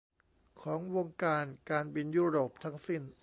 [0.61, 3.01] ของวงการการบินยุโรปทั้งสิ้น